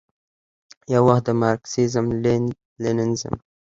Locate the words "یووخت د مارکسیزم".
0.93-2.05